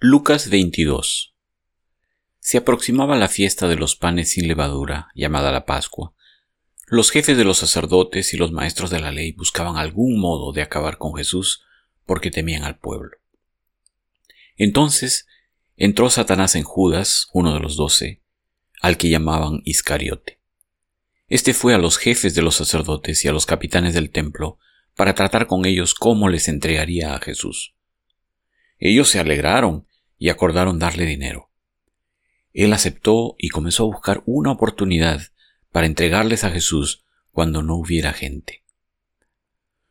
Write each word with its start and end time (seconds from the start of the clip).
Lucas 0.00 0.48
22 0.48 1.34
Se 2.38 2.58
aproximaba 2.58 3.16
la 3.16 3.26
fiesta 3.26 3.66
de 3.66 3.74
los 3.74 3.96
panes 3.96 4.30
sin 4.30 4.46
levadura, 4.46 5.08
llamada 5.12 5.50
la 5.50 5.64
Pascua. 5.66 6.14
Los 6.86 7.10
jefes 7.10 7.36
de 7.36 7.42
los 7.42 7.58
sacerdotes 7.58 8.32
y 8.32 8.36
los 8.36 8.52
maestros 8.52 8.90
de 8.90 9.00
la 9.00 9.10
ley 9.10 9.32
buscaban 9.32 9.76
algún 9.76 10.20
modo 10.20 10.52
de 10.52 10.62
acabar 10.62 10.98
con 10.98 11.16
Jesús 11.16 11.64
porque 12.06 12.30
temían 12.30 12.62
al 12.62 12.78
pueblo. 12.78 13.10
Entonces 14.56 15.26
entró 15.76 16.10
Satanás 16.10 16.54
en 16.54 16.62
Judas, 16.62 17.26
uno 17.32 17.52
de 17.52 17.58
los 17.58 17.74
doce, 17.74 18.22
al 18.80 18.98
que 18.98 19.08
llamaban 19.08 19.62
Iscariote. 19.64 20.40
Este 21.26 21.54
fue 21.54 21.74
a 21.74 21.78
los 21.78 21.98
jefes 21.98 22.36
de 22.36 22.42
los 22.42 22.54
sacerdotes 22.54 23.24
y 23.24 23.28
a 23.28 23.32
los 23.32 23.46
capitanes 23.46 23.94
del 23.94 24.12
templo 24.12 24.60
para 24.94 25.16
tratar 25.16 25.48
con 25.48 25.66
ellos 25.66 25.94
cómo 25.94 26.28
les 26.28 26.46
entregaría 26.46 27.16
a 27.16 27.18
Jesús. 27.18 27.74
Ellos 28.78 29.08
se 29.08 29.18
alegraron 29.18 29.87
y 30.18 30.28
acordaron 30.28 30.78
darle 30.78 31.06
dinero. 31.06 31.50
Él 32.52 32.72
aceptó 32.72 33.36
y 33.38 33.50
comenzó 33.50 33.84
a 33.84 33.86
buscar 33.86 34.22
una 34.26 34.50
oportunidad 34.50 35.22
para 35.70 35.86
entregarles 35.86 36.44
a 36.44 36.50
Jesús 36.50 37.04
cuando 37.30 37.62
no 37.62 37.76
hubiera 37.76 38.12
gente. 38.12 38.64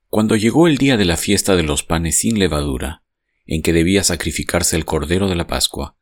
Cuando 0.10 0.36
llegó 0.36 0.68
el 0.68 0.78
día 0.78 0.98
de 0.98 1.06
la 1.06 1.18
fiesta 1.18 1.56
de 1.56 1.64
los 1.64 1.84
panes 1.84 2.20
sin 2.20 2.40
levadura, 2.40 3.04
en 3.46 3.62
que 3.62 3.74
debía 3.74 4.04
sacrificarse 4.04 4.76
el 4.76 4.86
Cordero 4.86 5.30
de 5.30 5.36
la 5.36 5.48
Pascua, 5.48 5.98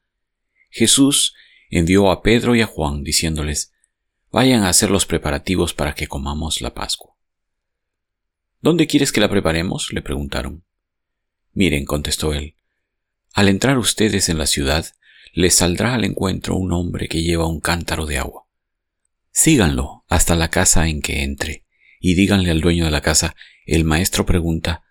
Jesús 0.69 1.35
envió 1.69 2.09
a 2.11 2.21
Pedro 2.21 2.55
y 2.55 2.61
a 2.61 2.65
Juan 2.65 3.03
diciéndoles, 3.03 3.73
Vayan 4.31 4.63
a 4.63 4.69
hacer 4.69 4.91
los 4.91 5.05
preparativos 5.05 5.73
para 5.73 5.95
que 5.95 6.07
comamos 6.07 6.61
la 6.61 6.73
Pascua. 6.73 7.15
¿Dónde 8.59 8.87
quieres 8.87 9.11
que 9.11 9.21
la 9.21 9.29
preparemos? 9.29 9.93
le 9.93 10.01
preguntaron. 10.01 10.65
Miren, 11.53 11.85
contestó 11.85 12.33
él, 12.33 12.55
al 13.35 13.49
entrar 13.49 13.77
ustedes 13.77 14.29
en 14.29 14.37
la 14.37 14.47
ciudad, 14.47 14.85
les 15.33 15.55
saldrá 15.55 15.93
al 15.93 16.05
encuentro 16.05 16.55
un 16.55 16.71
hombre 16.71 17.09
que 17.09 17.21
lleva 17.21 17.45
un 17.45 17.59
cántaro 17.59 18.05
de 18.05 18.17
agua. 18.17 18.47
Síganlo 19.31 20.05
hasta 20.07 20.35
la 20.35 20.49
casa 20.49 20.87
en 20.87 21.01
que 21.01 21.21
entre, 21.21 21.65
y 21.99 22.15
díganle 22.15 22.49
al 22.49 22.61
dueño 22.61 22.85
de 22.85 22.91
la 22.91 23.01
casa, 23.01 23.35
el 23.65 23.83
maestro 23.83 24.25
pregunta, 24.25 24.83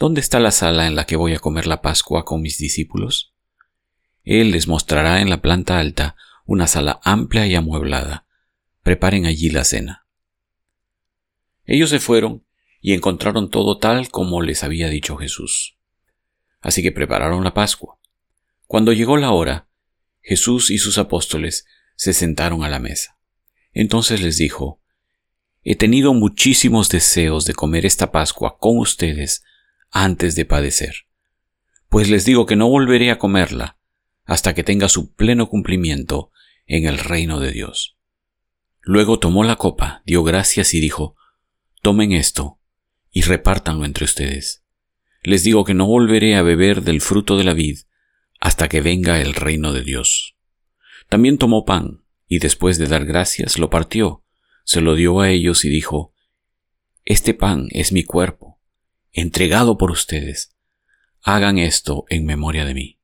¿Dónde 0.00 0.20
está 0.20 0.40
la 0.40 0.50
sala 0.50 0.88
en 0.88 0.96
la 0.96 1.06
que 1.06 1.14
voy 1.14 1.34
a 1.34 1.38
comer 1.38 1.68
la 1.68 1.80
Pascua 1.80 2.24
con 2.24 2.42
mis 2.42 2.58
discípulos? 2.58 3.32
Él 4.24 4.50
les 4.50 4.66
mostrará 4.66 5.20
en 5.20 5.30
la 5.30 5.40
planta 5.40 5.78
alta 5.78 6.16
una 6.44 6.66
sala 6.66 6.98
amplia 7.04 7.46
y 7.46 7.54
amueblada. 7.54 8.26
Preparen 8.82 9.26
allí 9.26 9.48
la 9.48 9.62
cena. 9.62 10.08
Ellos 11.64 11.90
se 11.90 12.00
fueron 12.00 12.44
y 12.80 12.94
encontraron 12.94 13.48
todo 13.48 13.78
tal 13.78 14.10
como 14.10 14.42
les 14.42 14.64
había 14.64 14.88
dicho 14.88 15.16
Jesús. 15.16 15.75
Así 16.66 16.82
que 16.82 16.90
prepararon 16.90 17.44
la 17.44 17.54
Pascua. 17.54 18.00
Cuando 18.66 18.92
llegó 18.92 19.16
la 19.18 19.30
hora, 19.30 19.68
Jesús 20.20 20.72
y 20.72 20.78
sus 20.78 20.98
apóstoles 20.98 21.64
se 21.94 22.12
sentaron 22.12 22.64
a 22.64 22.68
la 22.68 22.80
mesa. 22.80 23.20
Entonces 23.72 24.20
les 24.20 24.36
dijo, 24.36 24.82
He 25.62 25.76
tenido 25.76 26.12
muchísimos 26.12 26.88
deseos 26.88 27.44
de 27.44 27.54
comer 27.54 27.86
esta 27.86 28.10
Pascua 28.10 28.58
con 28.58 28.78
ustedes 28.78 29.44
antes 29.92 30.34
de 30.34 30.44
padecer. 30.44 31.06
Pues 31.88 32.10
les 32.10 32.24
digo 32.24 32.46
que 32.46 32.56
no 32.56 32.68
volveré 32.68 33.12
a 33.12 33.18
comerla 33.20 33.78
hasta 34.24 34.52
que 34.52 34.64
tenga 34.64 34.88
su 34.88 35.14
pleno 35.14 35.48
cumplimiento 35.48 36.32
en 36.66 36.86
el 36.86 36.98
reino 36.98 37.38
de 37.38 37.52
Dios. 37.52 37.96
Luego 38.80 39.20
tomó 39.20 39.44
la 39.44 39.54
copa, 39.54 40.02
dio 40.04 40.24
gracias 40.24 40.74
y 40.74 40.80
dijo, 40.80 41.14
Tomen 41.80 42.10
esto 42.10 42.58
y 43.12 43.22
repártanlo 43.22 43.84
entre 43.84 44.04
ustedes 44.04 44.65
les 45.26 45.42
digo 45.42 45.64
que 45.64 45.74
no 45.74 45.86
volveré 45.86 46.36
a 46.36 46.42
beber 46.42 46.82
del 46.82 47.00
fruto 47.00 47.36
de 47.36 47.42
la 47.42 47.52
vid 47.52 47.80
hasta 48.38 48.68
que 48.68 48.80
venga 48.80 49.20
el 49.20 49.34
reino 49.34 49.72
de 49.72 49.82
Dios. 49.82 50.36
También 51.08 51.36
tomó 51.36 51.64
pan, 51.64 52.04
y 52.28 52.38
después 52.38 52.78
de 52.78 52.86
dar 52.86 53.04
gracias 53.04 53.58
lo 53.58 53.68
partió, 53.68 54.22
se 54.62 54.80
lo 54.80 54.94
dio 54.94 55.20
a 55.20 55.28
ellos 55.28 55.64
y 55.64 55.68
dijo, 55.68 56.14
Este 57.04 57.34
pan 57.34 57.66
es 57.70 57.90
mi 57.90 58.04
cuerpo, 58.04 58.60
entregado 59.12 59.76
por 59.78 59.90
ustedes. 59.90 60.56
Hagan 61.22 61.58
esto 61.58 62.04
en 62.08 62.24
memoria 62.24 62.64
de 62.64 62.74
mí. 62.74 63.00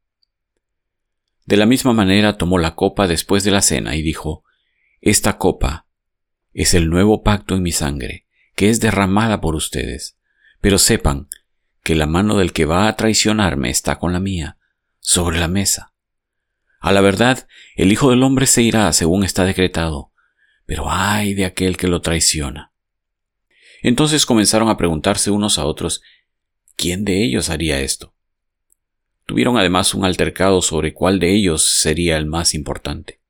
De 1.44 1.56
la 1.56 1.66
misma 1.66 1.92
manera 1.92 2.38
tomó 2.38 2.56
la 2.56 2.76
copa 2.76 3.08
después 3.08 3.42
de 3.42 3.50
la 3.50 3.62
cena 3.62 3.96
y 3.96 4.02
dijo, 4.02 4.44
Esta 5.00 5.38
copa 5.38 5.88
es 6.52 6.72
el 6.74 6.88
nuevo 6.88 7.24
pacto 7.24 7.56
en 7.56 7.62
mi 7.62 7.72
sangre, 7.72 8.28
que 8.54 8.70
es 8.70 8.78
derramada 8.78 9.40
por 9.40 9.56
ustedes. 9.56 10.18
Pero 10.60 10.78
sepan 10.78 11.28
que 11.82 11.94
la 11.94 12.06
mano 12.06 12.36
del 12.36 12.52
que 12.52 12.64
va 12.64 12.88
a 12.88 12.96
traicionarme 12.96 13.70
está 13.70 13.98
con 13.98 14.12
la 14.12 14.20
mía, 14.20 14.56
sobre 15.00 15.38
la 15.38 15.48
mesa. 15.48 15.94
A 16.80 16.92
la 16.92 17.00
verdad, 17.00 17.46
el 17.76 17.92
Hijo 17.92 18.10
del 18.10 18.22
Hombre 18.22 18.46
se 18.46 18.62
irá 18.62 18.92
según 18.92 19.24
está 19.24 19.44
decretado, 19.44 20.12
pero 20.66 20.86
ay 20.88 21.34
de 21.34 21.44
aquel 21.44 21.76
que 21.76 21.88
lo 21.88 22.00
traiciona. 22.00 22.72
Entonces 23.82 24.26
comenzaron 24.26 24.68
a 24.68 24.76
preguntarse 24.76 25.30
unos 25.30 25.58
a 25.58 25.64
otros, 25.64 26.02
¿quién 26.76 27.04
de 27.04 27.24
ellos 27.24 27.50
haría 27.50 27.80
esto? 27.80 28.14
Tuvieron 29.26 29.56
además 29.56 29.94
un 29.94 30.04
altercado 30.04 30.62
sobre 30.62 30.94
cuál 30.94 31.18
de 31.18 31.34
ellos 31.34 31.78
sería 31.80 32.16
el 32.16 32.26
más 32.26 32.54
importante. 32.54 33.20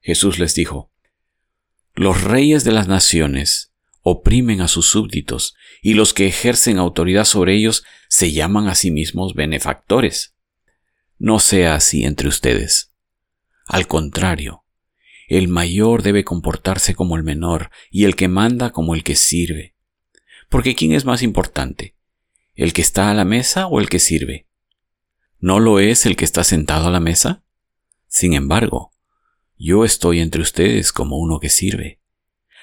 Jesús 0.00 0.38
les 0.38 0.54
dijo, 0.54 0.92
Los 1.94 2.22
reyes 2.22 2.64
de 2.64 2.72
las 2.72 2.88
naciones 2.88 3.72
oprimen 4.08 4.60
a 4.60 4.68
sus 4.68 4.86
súbditos, 4.86 5.56
y 5.82 5.94
los 5.94 6.14
que 6.14 6.28
ejercen 6.28 6.78
autoridad 6.78 7.24
sobre 7.24 7.56
ellos 7.56 7.82
se 8.08 8.30
llaman 8.30 8.68
a 8.68 8.76
sí 8.76 8.92
mismos 8.92 9.34
benefactores. 9.34 10.36
No 11.18 11.40
sea 11.40 11.74
así 11.74 12.04
entre 12.04 12.28
ustedes. 12.28 12.92
Al 13.66 13.88
contrario, 13.88 14.62
el 15.26 15.48
mayor 15.48 16.04
debe 16.04 16.22
comportarse 16.22 16.94
como 16.94 17.16
el 17.16 17.24
menor, 17.24 17.72
y 17.90 18.04
el 18.04 18.14
que 18.14 18.28
manda 18.28 18.70
como 18.70 18.94
el 18.94 19.02
que 19.02 19.16
sirve. 19.16 19.74
Porque 20.48 20.76
¿quién 20.76 20.92
es 20.92 21.04
más 21.04 21.20
importante? 21.22 21.96
¿El 22.54 22.72
que 22.72 22.82
está 22.82 23.10
a 23.10 23.14
la 23.14 23.24
mesa 23.24 23.66
o 23.66 23.80
el 23.80 23.88
que 23.88 23.98
sirve? 23.98 24.46
¿No 25.40 25.58
lo 25.58 25.80
es 25.80 26.06
el 26.06 26.14
que 26.14 26.24
está 26.24 26.44
sentado 26.44 26.86
a 26.86 26.92
la 26.92 27.00
mesa? 27.00 27.42
Sin 28.06 28.34
embargo, 28.34 28.92
yo 29.58 29.84
estoy 29.84 30.20
entre 30.20 30.42
ustedes 30.42 30.92
como 30.92 31.18
uno 31.18 31.40
que 31.40 31.48
sirve. 31.48 32.00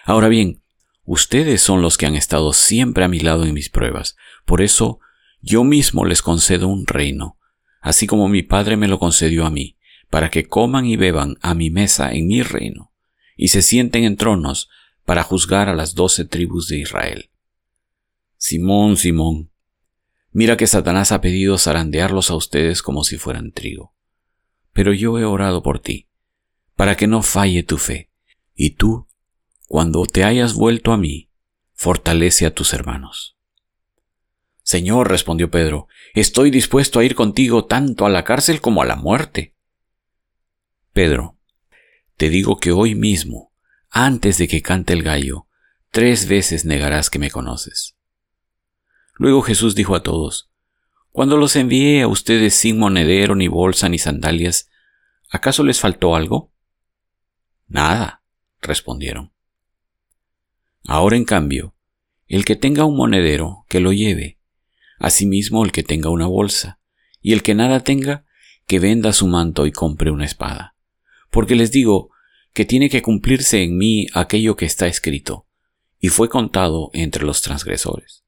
Ahora 0.05 0.29
bien, 0.29 0.62
Ustedes 1.05 1.61
son 1.61 1.81
los 1.81 1.97
que 1.97 2.05
han 2.05 2.15
estado 2.15 2.53
siempre 2.53 3.03
a 3.03 3.09
mi 3.09 3.19
lado 3.19 3.45
en 3.45 3.53
mis 3.53 3.69
pruebas. 3.69 4.15
Por 4.45 4.61
eso 4.61 4.99
yo 5.41 5.63
mismo 5.63 6.05
les 6.05 6.21
concedo 6.21 6.67
un 6.67 6.87
reino, 6.87 7.37
así 7.81 8.07
como 8.07 8.29
mi 8.29 8.43
Padre 8.43 8.77
me 8.77 8.87
lo 8.87 8.99
concedió 8.99 9.45
a 9.45 9.49
mí, 9.49 9.77
para 10.09 10.29
que 10.29 10.47
coman 10.47 10.85
y 10.85 10.95
beban 10.95 11.37
a 11.41 11.53
mi 11.53 11.69
mesa 11.69 12.13
en 12.13 12.27
mi 12.27 12.41
reino, 12.41 12.93
y 13.35 13.49
se 13.49 13.61
sienten 13.61 14.05
en 14.05 14.15
tronos 14.15 14.69
para 15.05 15.23
juzgar 15.23 15.67
a 15.67 15.75
las 15.75 15.95
doce 15.95 16.23
tribus 16.23 16.69
de 16.69 16.77
Israel. 16.77 17.29
Simón, 18.37 18.95
Simón, 18.95 19.51
mira 20.31 20.55
que 20.55 20.67
Satanás 20.67 21.11
ha 21.11 21.19
pedido 21.19 21.57
zarandearlos 21.57 22.29
a 22.29 22.35
ustedes 22.35 22.81
como 22.81 23.03
si 23.03 23.17
fueran 23.17 23.51
trigo. 23.51 23.93
Pero 24.71 24.93
yo 24.93 25.19
he 25.19 25.25
orado 25.25 25.61
por 25.61 25.79
ti, 25.79 26.07
para 26.75 26.95
que 26.95 27.07
no 27.07 27.21
falle 27.21 27.63
tu 27.63 27.77
fe, 27.77 28.09
y 28.55 28.71
tú 28.71 29.07
cuando 29.73 30.05
te 30.05 30.23
hayas 30.23 30.53
vuelto 30.53 30.91
a 30.91 30.97
mí, 30.97 31.31
fortalece 31.73 32.45
a 32.45 32.53
tus 32.53 32.73
hermanos. 32.73 33.39
Señor, 34.61 35.09
respondió 35.09 35.49
Pedro, 35.49 35.87
estoy 36.13 36.51
dispuesto 36.51 36.99
a 36.99 37.03
ir 37.03 37.15
contigo 37.15 37.65
tanto 37.65 38.05
a 38.05 38.09
la 38.09 38.23
cárcel 38.23 38.61
como 38.61 38.83
a 38.83 38.85
la 38.85 38.97
muerte. 38.97 39.55
Pedro, 40.91 41.39
te 42.17 42.29
digo 42.29 42.59
que 42.59 42.71
hoy 42.71 42.93
mismo, 42.93 43.51
antes 43.89 44.37
de 44.37 44.47
que 44.47 44.61
cante 44.61 44.93
el 44.93 45.01
gallo, 45.01 45.47
tres 45.89 46.27
veces 46.27 46.65
negarás 46.65 47.09
que 47.09 47.17
me 47.17 47.31
conoces. 47.31 47.97
Luego 49.15 49.41
Jesús 49.41 49.73
dijo 49.73 49.95
a 49.95 50.03
todos, 50.03 50.51
Cuando 51.09 51.35
los 51.35 51.55
envié 51.55 52.03
a 52.03 52.07
ustedes 52.07 52.53
sin 52.53 52.77
monedero, 52.77 53.33
ni 53.33 53.47
bolsa, 53.47 53.89
ni 53.89 53.97
sandalias, 53.97 54.69
¿acaso 55.31 55.63
les 55.63 55.79
faltó 55.79 56.15
algo? 56.15 56.53
Nada, 57.67 58.21
respondieron. 58.61 59.32
Ahora, 60.85 61.15
en 61.15 61.25
cambio, 61.25 61.75
el 62.27 62.45
que 62.45 62.55
tenga 62.55 62.85
un 62.85 62.97
monedero, 62.97 63.65
que 63.69 63.79
lo 63.79 63.93
lleve. 63.93 64.39
Asimismo, 64.99 65.63
el 65.63 65.71
que 65.71 65.83
tenga 65.83 66.09
una 66.09 66.27
bolsa. 66.27 66.79
Y 67.21 67.33
el 67.33 67.43
que 67.43 67.55
nada 67.55 67.81
tenga, 67.81 68.25
que 68.67 68.79
venda 68.79 69.13
su 69.13 69.27
manto 69.27 69.65
y 69.65 69.71
compre 69.71 70.11
una 70.11 70.25
espada. 70.25 70.75
Porque 71.29 71.55
les 71.55 71.71
digo 71.71 72.11
que 72.53 72.65
tiene 72.65 72.89
que 72.89 73.01
cumplirse 73.01 73.63
en 73.63 73.77
mí 73.77 74.07
aquello 74.13 74.55
que 74.55 74.65
está 74.65 74.87
escrito, 74.87 75.47
y 75.99 76.09
fue 76.09 76.29
contado 76.29 76.91
entre 76.93 77.25
los 77.25 77.41
transgresores. 77.41 78.23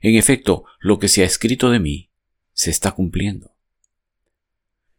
En 0.00 0.14
efecto, 0.16 0.64
lo 0.80 0.98
que 0.98 1.08
se 1.08 1.22
ha 1.22 1.26
escrito 1.26 1.70
de 1.70 1.80
mí 1.80 2.10
se 2.52 2.70
está 2.70 2.92
cumpliendo. 2.92 3.56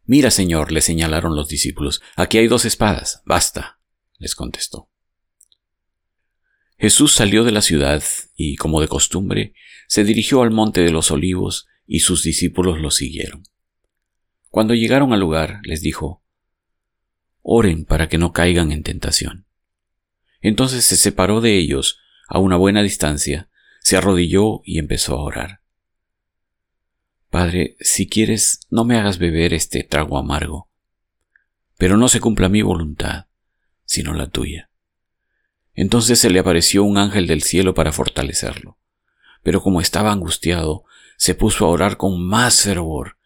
Mira, 0.04 0.30
Señor, 0.30 0.72
le 0.72 0.82
señalaron 0.82 1.34
los 1.34 1.48
discípulos, 1.48 2.02
aquí 2.16 2.36
hay 2.38 2.46
dos 2.46 2.66
espadas, 2.66 3.22
basta, 3.24 3.80
les 4.18 4.34
contestó. 4.34 4.90
Jesús 6.84 7.14
salió 7.14 7.44
de 7.44 7.50
la 7.50 7.62
ciudad 7.62 8.02
y, 8.36 8.56
como 8.56 8.78
de 8.82 8.88
costumbre, 8.88 9.54
se 9.88 10.04
dirigió 10.04 10.42
al 10.42 10.50
monte 10.50 10.82
de 10.82 10.90
los 10.90 11.10
olivos 11.10 11.66
y 11.86 12.00
sus 12.00 12.22
discípulos 12.22 12.78
lo 12.78 12.90
siguieron. 12.90 13.42
Cuando 14.50 14.74
llegaron 14.74 15.14
al 15.14 15.20
lugar, 15.20 15.60
les 15.62 15.80
dijo, 15.80 16.22
Oren 17.40 17.86
para 17.86 18.10
que 18.10 18.18
no 18.18 18.34
caigan 18.34 18.70
en 18.70 18.82
tentación. 18.82 19.46
Entonces 20.42 20.84
se 20.84 20.96
separó 20.96 21.40
de 21.40 21.56
ellos 21.56 22.00
a 22.28 22.38
una 22.38 22.56
buena 22.56 22.82
distancia, 22.82 23.48
se 23.80 23.96
arrodilló 23.96 24.60
y 24.62 24.78
empezó 24.78 25.14
a 25.14 25.22
orar. 25.22 25.60
Padre, 27.30 27.78
si 27.80 28.06
quieres, 28.10 28.60
no 28.68 28.84
me 28.84 28.98
hagas 28.98 29.16
beber 29.16 29.54
este 29.54 29.84
trago 29.84 30.18
amargo, 30.18 30.68
pero 31.78 31.96
no 31.96 32.08
se 32.08 32.20
cumpla 32.20 32.50
mi 32.50 32.60
voluntad, 32.60 33.28
sino 33.86 34.12
la 34.12 34.26
tuya. 34.26 34.68
Entonces 35.74 36.18
se 36.18 36.30
le 36.30 36.38
apareció 36.38 36.84
un 36.84 36.98
ángel 36.98 37.26
del 37.26 37.42
cielo 37.42 37.74
para 37.74 37.92
fortalecerlo, 37.92 38.78
pero 39.42 39.60
como 39.62 39.80
estaba 39.80 40.12
angustiado, 40.12 40.84
se 41.16 41.34
puso 41.34 41.64
a 41.64 41.68
orar 41.68 41.96
con 41.96 42.24
más 42.24 42.62
fervor, 42.62 43.16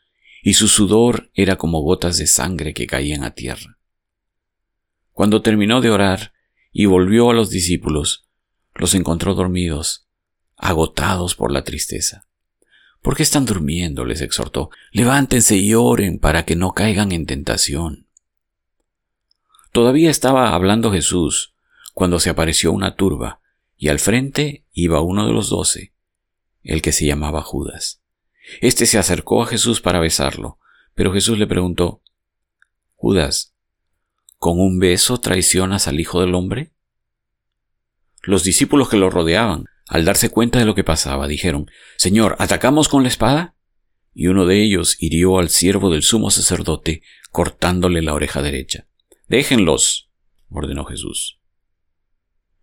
y 0.42 0.54
su 0.54 0.68
sudor 0.68 1.30
era 1.34 1.56
como 1.56 1.80
gotas 1.80 2.16
de 2.16 2.26
sangre 2.26 2.72
que 2.72 2.86
caían 2.86 3.24
a 3.24 3.34
tierra. 3.34 3.78
Cuando 5.12 5.42
terminó 5.42 5.80
de 5.80 5.90
orar 5.90 6.32
y 6.72 6.86
volvió 6.86 7.30
a 7.30 7.34
los 7.34 7.50
discípulos, 7.50 8.26
los 8.74 8.94
encontró 8.94 9.34
dormidos, 9.34 10.06
agotados 10.56 11.34
por 11.34 11.52
la 11.52 11.64
tristeza. 11.64 12.24
¿Por 13.02 13.16
qué 13.16 13.22
están 13.22 13.44
durmiendo? 13.44 14.04
les 14.04 14.20
exhortó. 14.20 14.70
Levántense 14.92 15.56
y 15.56 15.74
oren 15.74 16.18
para 16.18 16.44
que 16.44 16.56
no 16.56 16.72
caigan 16.72 17.12
en 17.12 17.26
tentación. 17.26 18.06
Todavía 19.72 20.10
estaba 20.10 20.54
hablando 20.54 20.90
Jesús 20.92 21.54
cuando 21.98 22.20
se 22.20 22.30
apareció 22.30 22.70
una 22.70 22.94
turba, 22.94 23.40
y 23.76 23.88
al 23.88 23.98
frente 23.98 24.64
iba 24.70 25.00
uno 25.00 25.26
de 25.26 25.32
los 25.32 25.50
doce, 25.50 25.94
el 26.62 26.80
que 26.80 26.92
se 26.92 27.04
llamaba 27.04 27.42
Judas. 27.42 28.04
Este 28.60 28.86
se 28.86 28.98
acercó 28.98 29.42
a 29.42 29.46
Jesús 29.46 29.80
para 29.80 29.98
besarlo, 29.98 30.60
pero 30.94 31.12
Jesús 31.12 31.40
le 31.40 31.48
preguntó, 31.48 32.00
Judas, 32.94 33.56
¿con 34.36 34.60
un 34.60 34.78
beso 34.78 35.18
traicionas 35.18 35.88
al 35.88 35.98
Hijo 35.98 36.20
del 36.20 36.36
Hombre? 36.36 36.72
Los 38.22 38.44
discípulos 38.44 38.88
que 38.88 38.96
lo 38.96 39.10
rodeaban 39.10 39.64
al 39.88 40.04
darse 40.04 40.30
cuenta 40.30 40.60
de 40.60 40.66
lo 40.66 40.76
que 40.76 40.84
pasaba, 40.84 41.26
dijeron, 41.26 41.68
Señor, 41.96 42.36
¿atacamos 42.38 42.88
con 42.88 43.02
la 43.02 43.08
espada? 43.08 43.56
Y 44.14 44.28
uno 44.28 44.46
de 44.46 44.62
ellos 44.62 44.96
hirió 45.00 45.40
al 45.40 45.48
siervo 45.48 45.90
del 45.90 46.04
sumo 46.04 46.30
sacerdote, 46.30 47.02
cortándole 47.32 48.02
la 48.02 48.14
oreja 48.14 48.40
derecha. 48.40 48.86
Déjenlos, 49.26 50.12
ordenó 50.48 50.84
Jesús. 50.84 51.37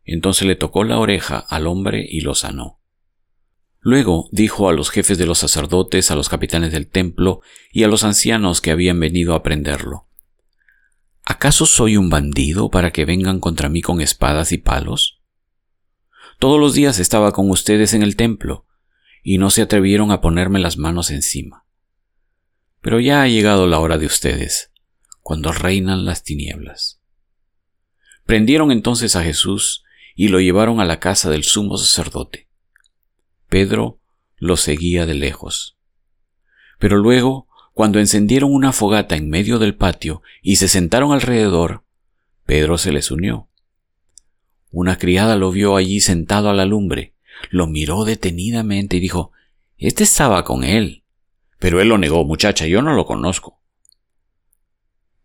Entonces 0.05 0.47
le 0.47 0.55
tocó 0.55 0.83
la 0.83 0.99
oreja 0.99 1.37
al 1.37 1.67
hombre 1.67 2.05
y 2.07 2.21
lo 2.21 2.35
sanó. 2.35 2.79
Luego 3.79 4.29
dijo 4.31 4.69
a 4.69 4.73
los 4.73 4.89
jefes 4.89 5.17
de 5.17 5.25
los 5.25 5.39
sacerdotes, 5.39 6.09
a 6.09 6.15
los 6.15 6.29
capitanes 6.29 6.71
del 6.71 6.87
templo 6.87 7.41
y 7.71 7.83
a 7.83 7.87
los 7.87 8.03
ancianos 8.03 8.61
que 8.61 8.71
habían 8.71 8.99
venido 8.99 9.35
a 9.35 9.43
prenderlo. 9.43 10.07
¿Acaso 11.23 11.65
soy 11.65 11.97
un 11.97 12.09
bandido 12.09 12.69
para 12.69 12.91
que 12.91 13.05
vengan 13.05 13.39
contra 13.39 13.69
mí 13.69 13.81
con 13.81 14.01
espadas 14.01 14.51
y 14.51 14.57
palos? 14.57 15.21
Todos 16.39 16.59
los 16.59 16.73
días 16.73 16.99
estaba 16.99 17.31
con 17.31 17.49
ustedes 17.49 17.93
en 17.93 18.03
el 18.03 18.15
templo, 18.15 18.65
y 19.23 19.37
no 19.39 19.49
se 19.49 19.63
atrevieron 19.63 20.11
a 20.11 20.21
ponerme 20.21 20.59
las 20.59 20.77
manos 20.77 21.09
encima. 21.09 21.65
Pero 22.81 22.99
ya 22.99 23.23
ha 23.23 23.27
llegado 23.27 23.65
la 23.65 23.79
hora 23.79 23.97
de 23.97 24.05
ustedes, 24.05 24.71
cuando 25.21 25.51
reinan 25.51 26.05
las 26.05 26.23
tinieblas. 26.23 27.01
Prendieron 28.25 28.71
entonces 28.71 29.15
a 29.15 29.23
Jesús 29.23 29.84
y 30.15 30.29
lo 30.29 30.39
llevaron 30.39 30.79
a 30.79 30.85
la 30.85 30.99
casa 30.99 31.29
del 31.29 31.43
sumo 31.43 31.77
sacerdote. 31.77 32.47
Pedro 33.49 33.99
lo 34.37 34.57
seguía 34.57 35.05
de 35.05 35.13
lejos. 35.13 35.77
Pero 36.79 36.97
luego, 36.97 37.47
cuando 37.73 37.99
encendieron 37.99 38.53
una 38.53 38.71
fogata 38.71 39.15
en 39.15 39.29
medio 39.29 39.59
del 39.59 39.75
patio 39.75 40.21
y 40.41 40.55
se 40.55 40.69
sentaron 40.69 41.11
alrededor, 41.11 41.83
Pedro 42.45 42.77
se 42.77 42.91
les 42.91 43.11
unió. 43.11 43.49
Una 44.71 44.97
criada 44.97 45.35
lo 45.35 45.51
vio 45.51 45.75
allí 45.75 45.99
sentado 45.99 46.49
a 46.49 46.53
la 46.53 46.65
lumbre, 46.65 47.15
lo 47.49 47.67
miró 47.67 48.05
detenidamente 48.05 48.97
y 48.97 48.99
dijo, 48.99 49.31
Este 49.77 50.03
estaba 50.03 50.43
con 50.43 50.63
él. 50.63 51.03
Pero 51.59 51.81
él 51.81 51.89
lo 51.89 51.97
negó, 51.97 52.23
muchacha, 52.23 52.67
yo 52.67 52.81
no 52.81 52.93
lo 52.93 53.05
conozco. 53.05 53.61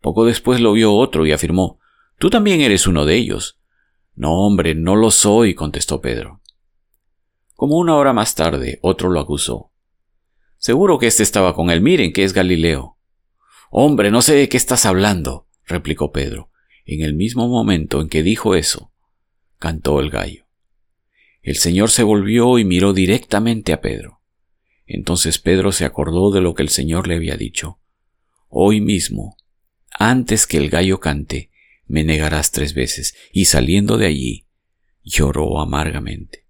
Poco 0.01 0.25
después 0.25 0.59
lo 0.59 0.73
vio 0.73 0.93
otro 0.93 1.25
y 1.25 1.31
afirmó, 1.31 1.79
Tú 2.17 2.29
también 2.29 2.61
eres 2.61 2.87
uno 2.87 3.05
de 3.05 3.15
ellos. 3.15 3.60
No, 4.15 4.45
hombre, 4.45 4.75
no 4.75 4.95
lo 4.95 5.11
soy, 5.11 5.55
contestó 5.55 6.01
Pedro. 6.01 6.41
Como 7.55 7.77
una 7.77 7.95
hora 7.95 8.13
más 8.13 8.35
tarde, 8.35 8.79
otro 8.81 9.09
lo 9.09 9.19
acusó. 9.19 9.71
Seguro 10.57 10.97
que 10.99 11.07
éste 11.07 11.23
estaba 11.23 11.55
con 11.55 11.69
él. 11.69 11.81
Miren 11.81 12.11
que 12.11 12.23
es 12.23 12.33
Galileo. 12.33 12.97
Hombre, 13.69 14.11
no 14.11 14.21
sé 14.21 14.33
de 14.33 14.49
qué 14.49 14.57
estás 14.57 14.85
hablando, 14.85 15.47
replicó 15.65 16.11
Pedro. 16.11 16.49
En 16.85 17.01
el 17.01 17.13
mismo 17.13 17.47
momento 17.47 18.01
en 18.01 18.09
que 18.09 18.23
dijo 18.23 18.55
eso, 18.55 18.91
cantó 19.59 19.99
el 19.99 20.09
gallo. 20.09 20.47
El 21.43 21.55
Señor 21.55 21.91
se 21.91 22.03
volvió 22.03 22.57
y 22.59 22.65
miró 22.65 22.93
directamente 22.93 23.73
a 23.73 23.81
Pedro. 23.81 24.21
Entonces 24.87 25.39
Pedro 25.39 25.71
se 25.71 25.85
acordó 25.85 26.31
de 26.31 26.41
lo 26.41 26.55
que 26.55 26.63
el 26.63 26.69
Señor 26.69 27.07
le 27.07 27.15
había 27.15 27.37
dicho. 27.37 27.79
Hoy 28.49 28.81
mismo, 28.81 29.37
antes 29.91 30.47
que 30.47 30.57
el 30.57 30.69
gallo 30.69 30.99
cante, 30.99 31.50
me 31.91 32.05
negarás 32.05 32.51
tres 32.51 32.73
veces. 32.73 33.15
Y 33.33 33.45
saliendo 33.45 33.97
de 33.97 34.07
allí, 34.07 34.47
lloró 35.03 35.59
amargamente. 35.59 36.47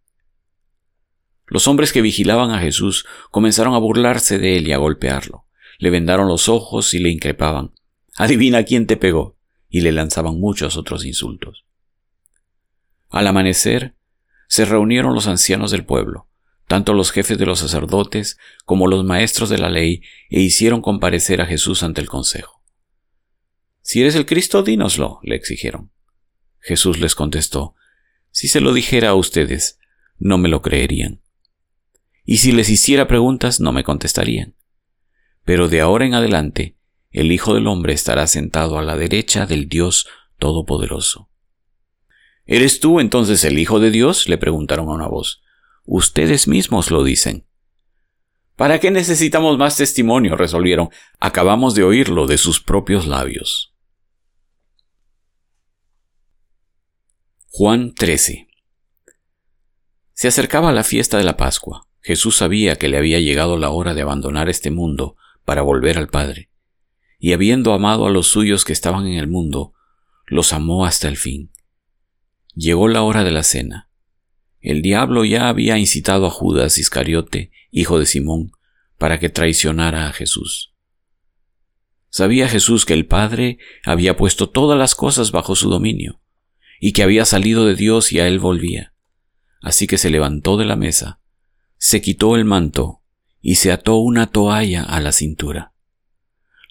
Los 1.47 1.67
hombres 1.67 1.91
que 1.91 2.01
vigilaban 2.01 2.51
a 2.51 2.59
Jesús 2.59 3.05
comenzaron 3.31 3.73
a 3.73 3.79
burlarse 3.79 4.37
de 4.37 4.57
él 4.57 4.67
y 4.67 4.71
a 4.71 4.77
golpearlo. 4.77 5.47
Le 5.79 5.89
vendaron 5.89 6.27
los 6.27 6.47
ojos 6.47 6.93
y 6.93 6.99
le 6.99 7.09
increpaban. 7.09 7.73
Adivina 8.15 8.63
quién 8.63 8.85
te 8.85 8.97
pegó. 8.97 9.35
Y 9.67 9.81
le 9.81 9.91
lanzaban 9.91 10.39
muchos 10.39 10.77
otros 10.77 11.05
insultos. 11.05 11.65
Al 13.09 13.25
amanecer, 13.25 13.95
se 14.47 14.65
reunieron 14.65 15.15
los 15.15 15.27
ancianos 15.27 15.71
del 15.71 15.85
pueblo, 15.85 16.27
tanto 16.67 16.93
los 16.93 17.11
jefes 17.11 17.37
de 17.37 17.45
los 17.45 17.59
sacerdotes 17.59 18.37
como 18.65 18.85
los 18.87 19.03
maestros 19.05 19.49
de 19.49 19.57
la 19.57 19.69
ley, 19.69 20.01
e 20.29 20.41
hicieron 20.41 20.81
comparecer 20.81 21.41
a 21.41 21.45
Jesús 21.45 21.83
ante 21.83 22.01
el 22.01 22.09
consejo. 22.09 22.60
Si 23.81 24.01
eres 24.01 24.15
el 24.15 24.25
Cristo, 24.25 24.63
dínoslo, 24.63 25.19
le 25.23 25.35
exigieron. 25.35 25.91
Jesús 26.59 26.99
les 26.99 27.15
contestó, 27.15 27.75
Si 28.31 28.47
se 28.47 28.61
lo 28.61 28.73
dijera 28.73 29.09
a 29.09 29.15
ustedes, 29.15 29.79
no 30.17 30.37
me 30.37 30.49
lo 30.49 30.61
creerían. 30.61 31.21
Y 32.23 32.37
si 32.37 32.51
les 32.51 32.69
hiciera 32.69 33.07
preguntas, 33.07 33.59
no 33.59 33.71
me 33.71 33.83
contestarían. 33.83 34.55
Pero 35.43 35.67
de 35.67 35.81
ahora 35.81 36.05
en 36.05 36.13
adelante, 36.13 36.77
el 37.09 37.31
Hijo 37.31 37.55
del 37.55 37.67
Hombre 37.67 37.93
estará 37.93 38.27
sentado 38.27 38.77
a 38.77 38.83
la 38.83 38.95
derecha 38.95 39.45
del 39.45 39.67
Dios 39.67 40.07
Todopoderoso. 40.37 41.29
¿Eres 42.45 42.79
tú 42.79 42.99
entonces 42.99 43.43
el 43.43 43.59
Hijo 43.59 43.79
de 43.79 43.91
Dios? 43.91 44.29
le 44.29 44.37
preguntaron 44.37 44.87
a 44.89 44.93
una 44.93 45.07
voz. 45.07 45.41
Ustedes 45.83 46.47
mismos 46.47 46.91
lo 46.91 47.03
dicen. 47.03 47.47
¿Para 48.55 48.79
qué 48.79 48.91
necesitamos 48.91 49.57
más 49.57 49.77
testimonio? 49.77 50.35
resolvieron. 50.35 50.89
Acabamos 51.19 51.73
de 51.75 51.83
oírlo 51.83 52.27
de 52.27 52.37
sus 52.37 52.61
propios 52.61 53.07
labios. 53.07 53.70
Juan 57.53 57.93
13 57.93 58.47
Se 60.13 60.29
acercaba 60.29 60.71
la 60.71 60.85
fiesta 60.85 61.17
de 61.17 61.25
la 61.25 61.35
Pascua. 61.35 61.85
Jesús 61.99 62.37
sabía 62.37 62.77
que 62.77 62.87
le 62.87 62.97
había 62.97 63.19
llegado 63.19 63.57
la 63.57 63.71
hora 63.71 63.93
de 63.93 64.01
abandonar 64.01 64.47
este 64.47 64.71
mundo 64.71 65.17
para 65.43 65.61
volver 65.61 65.97
al 65.97 66.07
Padre. 66.07 66.49
Y 67.19 67.33
habiendo 67.33 67.73
amado 67.73 68.07
a 68.07 68.09
los 68.09 68.27
suyos 68.27 68.63
que 68.63 68.71
estaban 68.71 69.05
en 69.05 69.19
el 69.19 69.27
mundo, 69.27 69.73
los 70.27 70.53
amó 70.53 70.85
hasta 70.85 71.09
el 71.09 71.17
fin. 71.17 71.51
Llegó 72.55 72.87
la 72.87 73.01
hora 73.01 73.25
de 73.25 73.31
la 73.31 73.43
cena. 73.43 73.89
El 74.61 74.81
diablo 74.81 75.25
ya 75.25 75.49
había 75.49 75.77
incitado 75.77 76.27
a 76.27 76.31
Judas 76.31 76.77
Iscariote, 76.77 77.51
hijo 77.69 77.99
de 77.99 78.05
Simón, 78.05 78.53
para 78.97 79.19
que 79.19 79.27
traicionara 79.27 80.07
a 80.07 80.13
Jesús. 80.13 80.73
Sabía 82.07 82.47
Jesús 82.47 82.85
que 82.85 82.93
el 82.93 83.07
Padre 83.07 83.57
había 83.83 84.15
puesto 84.15 84.49
todas 84.49 84.79
las 84.79 84.95
cosas 84.95 85.33
bajo 85.33 85.57
su 85.57 85.69
dominio, 85.69 86.20
y 86.83 86.93
que 86.93 87.03
había 87.03 87.25
salido 87.25 87.65
de 87.67 87.75
Dios 87.75 88.11
y 88.11 88.19
a 88.19 88.27
él 88.27 88.39
volvía. 88.39 88.95
Así 89.61 89.85
que 89.85 89.99
se 89.99 90.09
levantó 90.09 90.57
de 90.57 90.65
la 90.65 90.75
mesa, 90.75 91.21
se 91.77 92.01
quitó 92.01 92.35
el 92.35 92.43
manto 92.43 93.03
y 93.39 93.55
se 93.55 93.71
ató 93.71 93.97
una 93.97 94.31
toalla 94.31 94.83
a 94.83 94.99
la 94.99 95.11
cintura. 95.11 95.73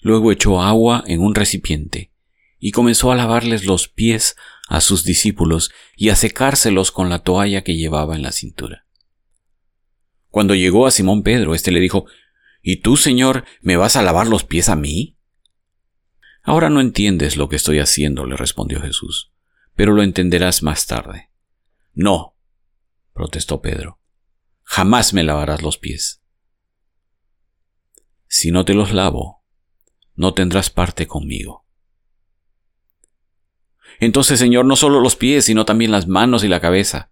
Luego 0.01 0.33
echó 0.33 0.61
agua 0.61 1.03
en 1.07 1.21
un 1.21 1.33
recipiente 1.33 2.11
y 2.59 2.71
comenzó 2.71 3.13
a 3.13 3.15
lavarles 3.15 3.65
los 3.65 3.87
pies 3.87 4.35
a 4.67 4.81
sus 4.81 5.05
discípulos 5.05 5.71
y 5.95 6.09
a 6.09 6.15
secárselos 6.17 6.91
con 6.91 7.09
la 7.09 7.19
toalla 7.19 7.63
que 7.63 7.77
llevaba 7.77 8.15
en 8.17 8.21
la 8.21 8.33
cintura. 8.33 8.85
Cuando 10.27 10.55
llegó 10.55 10.87
a 10.87 10.91
Simón 10.91 11.23
Pedro, 11.23 11.55
éste 11.55 11.71
le 11.71 11.79
dijo, 11.79 12.05
¿Y 12.61 12.77
tú, 12.77 12.97
Señor, 12.97 13.45
me 13.61 13.77
vas 13.77 13.95
a 13.95 14.01
lavar 14.01 14.27
los 14.27 14.43
pies 14.43 14.67
a 14.67 14.75
mí? 14.75 15.17
Ahora 16.43 16.69
no 16.69 16.81
entiendes 16.81 17.37
lo 17.37 17.47
que 17.47 17.55
estoy 17.55 17.79
haciendo, 17.79 18.25
le 18.25 18.35
respondió 18.35 18.81
Jesús, 18.81 19.31
pero 19.75 19.93
lo 19.93 20.03
entenderás 20.03 20.63
más 20.63 20.85
tarde. 20.85 21.31
No, 21.93 22.37
protestó 23.13 23.61
Pedro, 23.61 23.99
jamás 24.63 25.13
me 25.13 25.23
lavarás 25.23 25.61
los 25.61 25.77
pies. 25.77 26.21
Si 28.27 28.51
no 28.51 28.63
te 28.63 28.73
los 28.73 28.93
lavo, 28.93 29.43
no 30.15 30.33
tendrás 30.33 30.69
parte 30.69 31.07
conmigo. 31.07 31.65
Entonces, 33.99 34.39
Señor, 34.39 34.65
no 34.65 34.75
solo 34.75 34.99
los 34.99 35.15
pies, 35.15 35.45
sino 35.45 35.65
también 35.65 35.91
las 35.91 36.07
manos 36.07 36.43
y 36.43 36.47
la 36.47 36.59
cabeza. 36.59 37.11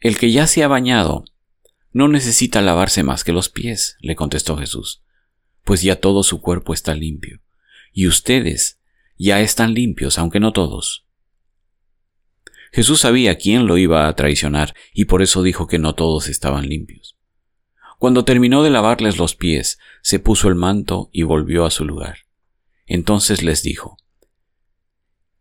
El 0.00 0.18
que 0.18 0.32
ya 0.32 0.46
se 0.46 0.64
ha 0.64 0.68
bañado 0.68 1.24
no 1.92 2.08
necesita 2.08 2.60
lavarse 2.60 3.02
más 3.02 3.24
que 3.24 3.32
los 3.32 3.48
pies, 3.48 3.96
le 4.00 4.16
contestó 4.16 4.56
Jesús, 4.56 5.02
pues 5.64 5.82
ya 5.82 5.96
todo 5.96 6.22
su 6.22 6.40
cuerpo 6.40 6.74
está 6.74 6.94
limpio, 6.94 7.40
y 7.92 8.06
ustedes 8.06 8.80
ya 9.16 9.40
están 9.40 9.72
limpios, 9.72 10.18
aunque 10.18 10.40
no 10.40 10.52
todos. 10.52 11.05
Jesús 12.76 13.00
sabía 13.00 13.38
quién 13.38 13.66
lo 13.66 13.78
iba 13.78 14.06
a 14.06 14.14
traicionar, 14.14 14.74
y 14.92 15.06
por 15.06 15.22
eso 15.22 15.42
dijo 15.42 15.66
que 15.66 15.78
no 15.78 15.94
todos 15.94 16.28
estaban 16.28 16.68
limpios. 16.68 17.16
Cuando 17.98 18.26
terminó 18.26 18.62
de 18.62 18.68
lavarles 18.68 19.16
los 19.16 19.34
pies, 19.34 19.78
se 20.02 20.18
puso 20.18 20.48
el 20.48 20.56
manto 20.56 21.08
y 21.10 21.22
volvió 21.22 21.64
a 21.64 21.70
su 21.70 21.86
lugar. 21.86 22.26
Entonces 22.84 23.42
les 23.42 23.62
dijo, 23.62 23.96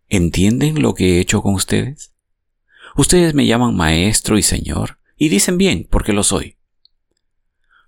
¿Entienden 0.07 0.81
lo 0.81 0.93
que 0.93 1.17
he 1.17 1.19
hecho 1.19 1.41
con 1.41 1.55
ustedes? 1.55 2.13
Ustedes 2.95 3.33
me 3.33 3.45
llaman 3.45 3.75
maestro 3.75 4.37
y 4.37 4.41
señor, 4.41 4.99
y 5.17 5.27
dicen 5.27 5.57
bien, 5.57 5.89
porque 5.91 6.13
lo 6.13 6.23
soy. 6.23 6.55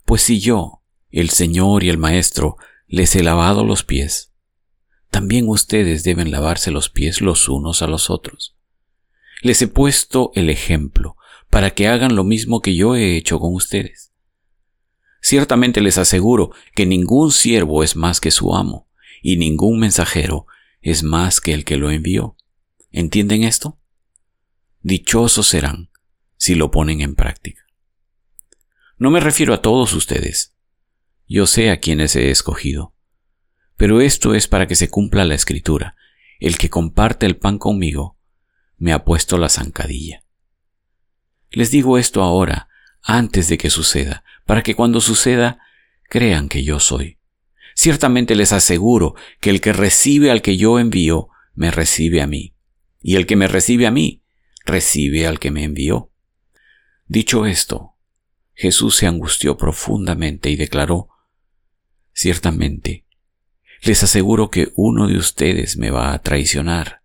Pues 0.03 0.23
si 0.23 0.41
yo, 0.41 0.83
el 1.09 1.29
señor 1.29 1.85
y 1.85 1.89
el 1.89 1.97
maestro, 1.97 2.57
les 2.85 3.15
he 3.15 3.23
lavado 3.23 3.63
los 3.63 3.85
pies, 3.85 4.33
también 5.09 5.47
ustedes 5.47 6.03
deben 6.03 6.31
lavarse 6.31 6.69
los 6.69 6.89
pies 6.89 7.21
los 7.21 7.47
unos 7.47 7.81
a 7.81 7.87
los 7.87 8.09
otros. 8.09 8.56
Les 9.41 9.61
he 9.61 9.67
puesto 9.67 10.31
el 10.35 10.49
ejemplo 10.49 11.15
para 11.49 11.71
que 11.71 11.87
hagan 11.87 12.15
lo 12.15 12.23
mismo 12.23 12.61
que 12.61 12.75
yo 12.75 12.95
he 12.95 13.15
hecho 13.15 13.39
con 13.39 13.53
ustedes. 13.53 14.13
Ciertamente 15.21 15.81
les 15.81 15.97
aseguro 15.97 16.51
que 16.75 16.85
ningún 16.85 17.31
siervo 17.31 17.83
es 17.83 17.95
más 17.95 18.19
que 18.19 18.31
su 18.31 18.55
amo, 18.55 18.89
y 19.21 19.37
ningún 19.37 19.79
mensajero 19.79 20.45
es 20.81 21.03
más 21.03 21.41
que 21.41 21.53
el 21.53 21.65
que 21.65 21.77
lo 21.77 21.91
envió. 21.91 22.35
¿Entienden 22.91 23.43
esto? 23.43 23.79
Dichosos 24.81 25.47
serán 25.47 25.89
si 26.37 26.55
lo 26.55 26.71
ponen 26.71 27.01
en 27.01 27.15
práctica. 27.15 27.63
No 28.97 29.11
me 29.11 29.19
refiero 29.19 29.53
a 29.53 29.61
todos 29.61 29.93
ustedes. 29.93 30.55
Yo 31.27 31.45
sé 31.45 31.71
a 31.71 31.79
quienes 31.79 32.15
he 32.15 32.31
escogido. 32.31 32.95
Pero 33.75 34.01
esto 34.01 34.33
es 34.33 34.47
para 34.47 34.67
que 34.67 34.75
se 34.75 34.89
cumpla 34.89 35.25
la 35.25 35.35
escritura. 35.35 35.95
El 36.39 36.57
que 36.57 36.69
comparte 36.69 37.25
el 37.25 37.37
pan 37.37 37.57
conmigo 37.57 38.16
me 38.77 38.93
ha 38.93 39.03
puesto 39.03 39.37
la 39.37 39.49
zancadilla. 39.49 40.23
Les 41.49 41.71
digo 41.71 41.97
esto 41.97 42.21
ahora, 42.21 42.69
antes 43.01 43.47
de 43.47 43.57
que 43.57 43.69
suceda, 43.69 44.23
para 44.45 44.63
que 44.63 44.75
cuando 44.75 45.01
suceda 45.01 45.59
crean 46.09 46.49
que 46.49 46.63
yo 46.63 46.79
soy. 46.79 47.19
Ciertamente 47.75 48.35
les 48.35 48.53
aseguro 48.53 49.15
que 49.39 49.49
el 49.49 49.61
que 49.61 49.73
recibe 49.73 50.31
al 50.31 50.41
que 50.41 50.57
yo 50.57 50.79
envío, 50.79 51.29
me 51.53 51.71
recibe 51.71 52.21
a 52.21 52.27
mí, 52.27 52.55
y 53.01 53.15
el 53.15 53.25
que 53.25 53.35
me 53.35 53.47
recibe 53.47 53.87
a 53.87 53.91
mí, 53.91 54.23
recibe 54.65 55.27
al 55.27 55.39
que 55.39 55.51
me 55.51 55.63
envió. 55.63 56.11
Dicho 57.05 57.45
esto, 57.45 57.95
Jesús 58.53 58.95
se 58.95 59.07
angustió 59.07 59.57
profundamente 59.57 60.49
y 60.49 60.55
declaró, 60.55 61.09
Ciertamente, 62.11 63.05
les 63.83 64.01
aseguro 64.01 64.49
que 64.49 64.71
uno 64.75 65.07
de 65.07 65.17
ustedes 65.17 65.77
me 65.77 65.91
va 65.91 66.13
a 66.13 66.21
traicionar. 66.23 66.96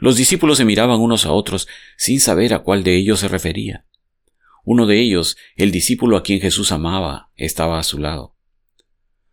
Los 0.00 0.16
discípulos 0.16 0.58
se 0.58 0.64
miraban 0.64 1.00
unos 1.00 1.26
a 1.26 1.32
otros 1.32 1.66
sin 1.96 2.20
saber 2.20 2.54
a 2.54 2.60
cuál 2.60 2.84
de 2.84 2.96
ellos 2.96 3.18
se 3.18 3.26
refería. 3.26 3.84
Uno 4.64 4.86
de 4.86 5.00
ellos, 5.00 5.36
el 5.56 5.72
discípulo 5.72 6.16
a 6.16 6.22
quien 6.22 6.40
Jesús 6.40 6.70
amaba, 6.70 7.32
estaba 7.34 7.80
a 7.80 7.82
su 7.82 7.98
lado. 7.98 8.36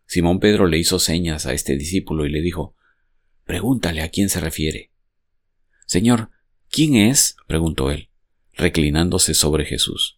Simón 0.07 0.39
Pedro 0.39 0.65
le 0.65 0.79
hizo 0.79 0.97
señas 0.97 1.45
a 1.45 1.53
este 1.53 1.77
discípulo 1.77 2.25
y 2.25 2.31
le 2.31 2.41
dijo, 2.41 2.75
Pregúntale 3.43 4.01
a 4.01 4.09
quién 4.09 4.27
se 4.27 4.39
refiere. 4.39 4.91
Señor, 5.85 6.31
¿quién 6.69 6.95
es? 6.95 7.35
preguntó 7.47 7.91
él, 7.91 8.09
reclinándose 8.53 9.35
sobre 9.35 9.65
Jesús. 9.65 10.17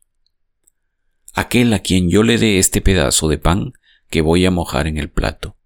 Aquel 1.33 1.73
a 1.73 1.79
quien 1.79 2.09
yo 2.09 2.23
le 2.23 2.37
dé 2.37 2.57
este 2.57 2.79
pedazo 2.79 3.27
de 3.27 3.37
pan 3.37 3.73
que 4.09 4.21
voy 4.21 4.45
a 4.45 4.51
mojar 4.51 4.87
en 4.87 4.97
el 4.97 5.09
plato, 5.09 5.57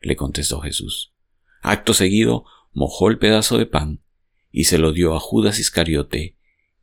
le 0.00 0.16
contestó 0.16 0.60
Jesús. 0.60 1.12
Acto 1.62 1.94
seguido, 1.94 2.44
mojó 2.72 3.08
el 3.08 3.18
pedazo 3.18 3.56
de 3.56 3.66
pan 3.66 4.02
y 4.56 4.64
se 4.64 4.78
lo 4.78 4.92
dio 4.92 5.14
a 5.14 5.20
Judas 5.20 5.58
Iscariote, 5.58 6.34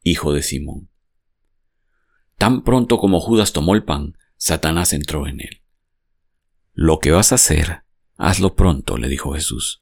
hijo 0.03 0.31
de 0.31 0.43
Simón. 0.43 0.91
Tan 2.37 2.63
pronto 2.63 2.99
como 2.99 3.19
Judas 3.19 3.51
tomó 3.51 3.73
el 3.73 3.83
pan, 3.83 4.15
Satanás 4.37 4.93
entró 4.93 5.25
en 5.25 5.41
él. 5.41 5.63
Lo 6.73 6.99
que 6.99 7.09
vas 7.09 7.31
a 7.31 7.35
hacer, 7.35 7.81
hazlo 8.15 8.53
pronto, 8.53 8.97
le 8.97 9.07
dijo 9.07 9.33
Jesús. 9.33 9.81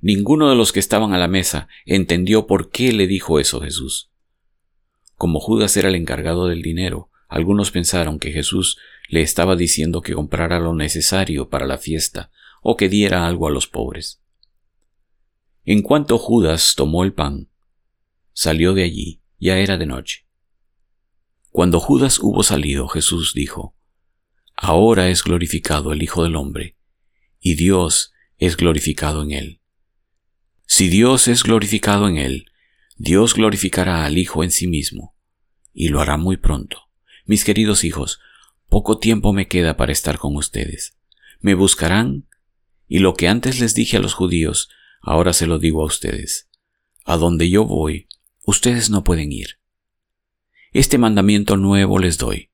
Ninguno 0.00 0.50
de 0.50 0.54
los 0.54 0.70
que 0.70 0.78
estaban 0.78 1.12
a 1.12 1.18
la 1.18 1.26
mesa 1.26 1.66
entendió 1.84 2.46
por 2.46 2.70
qué 2.70 2.92
le 2.92 3.08
dijo 3.08 3.40
eso 3.40 3.60
Jesús. 3.60 4.12
Como 5.16 5.40
Judas 5.40 5.76
era 5.76 5.88
el 5.88 5.96
encargado 5.96 6.46
del 6.46 6.62
dinero, 6.62 7.10
algunos 7.26 7.72
pensaron 7.72 8.20
que 8.20 8.30
Jesús 8.30 8.78
le 9.08 9.22
estaba 9.22 9.56
diciendo 9.56 10.00
que 10.00 10.14
comprara 10.14 10.60
lo 10.60 10.74
necesario 10.76 11.48
para 11.48 11.66
la 11.66 11.76
fiesta 11.76 12.30
o 12.62 12.76
que 12.76 12.88
diera 12.88 13.26
algo 13.26 13.48
a 13.48 13.50
los 13.50 13.66
pobres. 13.66 14.22
En 15.64 15.82
cuanto 15.82 16.18
Judas 16.18 16.74
tomó 16.74 17.04
el 17.04 17.12
pan, 17.12 17.50
salió 18.32 18.72
de 18.72 18.84
allí, 18.84 19.22
ya 19.38 19.58
era 19.58 19.76
de 19.76 19.86
noche. 19.86 20.26
Cuando 21.50 21.80
Judas 21.80 22.18
hubo 22.20 22.42
salido, 22.42 22.88
Jesús 22.88 23.32
dijo, 23.34 23.76
Ahora 24.56 25.08
es 25.08 25.22
glorificado 25.22 25.92
el 25.92 26.02
Hijo 26.02 26.22
del 26.22 26.36
Hombre, 26.36 26.76
y 27.40 27.54
Dios 27.54 28.12
es 28.38 28.56
glorificado 28.56 29.22
en 29.22 29.32
él. 29.32 29.60
Si 30.66 30.88
Dios 30.88 31.28
es 31.28 31.42
glorificado 31.42 32.08
en 32.08 32.16
él, 32.16 32.46
Dios 32.96 33.34
glorificará 33.34 34.04
al 34.04 34.16
Hijo 34.18 34.44
en 34.44 34.50
sí 34.50 34.66
mismo, 34.66 35.16
y 35.72 35.88
lo 35.88 36.00
hará 36.00 36.16
muy 36.16 36.36
pronto. 36.36 36.88
Mis 37.26 37.44
queridos 37.44 37.84
hijos, 37.84 38.20
poco 38.68 38.98
tiempo 38.98 39.32
me 39.32 39.48
queda 39.48 39.76
para 39.76 39.92
estar 39.92 40.18
con 40.18 40.36
ustedes. 40.36 40.96
Me 41.40 41.54
buscarán, 41.54 42.28
y 42.86 43.00
lo 43.00 43.14
que 43.14 43.28
antes 43.28 43.60
les 43.60 43.74
dije 43.74 43.96
a 43.96 44.00
los 44.00 44.14
judíos, 44.14 44.68
ahora 45.00 45.32
se 45.32 45.46
lo 45.46 45.58
digo 45.58 45.82
a 45.82 45.86
ustedes. 45.86 46.48
A 47.04 47.16
donde 47.16 47.48
yo 47.50 47.64
voy, 47.64 48.08
ustedes 48.44 48.90
no 48.90 49.04
pueden 49.04 49.32
ir. 49.32 49.58
Este 50.72 50.98
mandamiento 50.98 51.56
nuevo 51.56 51.98
les 51.98 52.18
doy, 52.18 52.50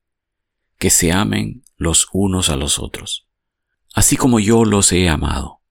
que 0.79 0.89
se 0.89 1.11
amen 1.11 1.63
los 1.75 2.07
unos 2.13 2.49
a 2.49 2.55
los 2.55 2.79
otros. 2.79 3.27
Así 3.93 4.15
como 4.17 4.39
yo 4.39 4.65
los 4.65 4.91
he 4.91 5.09
amado, 5.09 5.61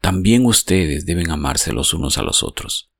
también 0.00 0.46
ustedes 0.46 1.06
deben 1.06 1.30
amarse 1.30 1.72
los 1.72 1.92
unos 1.94 2.18
a 2.18 2.22
los 2.22 2.42
otros. 2.42 2.90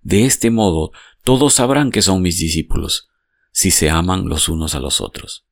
De 0.00 0.24
este 0.24 0.50
modo 0.50 0.92
todos 1.22 1.54
sabrán 1.54 1.90
que 1.90 2.02
son 2.02 2.22
mis 2.22 2.38
discípulos, 2.38 3.08
si 3.50 3.70
se 3.70 3.88
aman 3.88 4.28
los 4.28 4.48
unos 4.48 4.74
a 4.74 4.80
los 4.80 5.00
otros. 5.00 5.46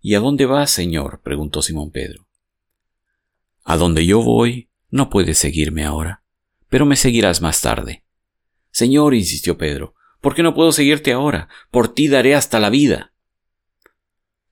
¿Y 0.00 0.14
a 0.14 0.20
dónde 0.20 0.46
vas, 0.46 0.70
Señor? 0.70 1.20
preguntó 1.22 1.60
Simón 1.60 1.90
Pedro. 1.90 2.28
A 3.64 3.76
donde 3.76 4.06
yo 4.06 4.22
voy, 4.22 4.67
no 4.90 5.10
puedes 5.10 5.38
seguirme 5.38 5.84
ahora, 5.84 6.22
pero 6.68 6.86
me 6.86 6.96
seguirás 6.96 7.40
más 7.40 7.60
tarde. 7.60 8.04
Señor, 8.70 9.14
insistió 9.14 9.58
Pedro, 9.58 9.94
¿por 10.20 10.34
qué 10.34 10.42
no 10.42 10.54
puedo 10.54 10.72
seguirte 10.72 11.12
ahora? 11.12 11.48
Por 11.70 11.92
ti 11.92 12.08
daré 12.08 12.34
hasta 12.34 12.60
la 12.60 12.70
vida. 12.70 13.12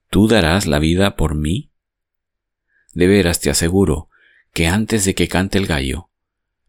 ¿Tú 0.09 0.27
darás 0.27 0.65
la 0.65 0.79
vida 0.79 1.15
por 1.15 1.35
mí? 1.35 1.71
De 2.93 3.07
veras 3.07 3.39
te 3.39 3.49
aseguro 3.49 4.09
que 4.53 4.67
antes 4.67 5.05
de 5.05 5.13
que 5.15 5.27
cante 5.27 5.57
el 5.57 5.67
gallo, 5.67 6.09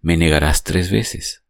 me 0.00 0.16
negarás 0.16 0.64
tres 0.64 0.90
veces. 0.90 1.44